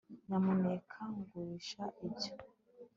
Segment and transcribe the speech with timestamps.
[0.27, 2.31] nyamuneka ngurisha ibyo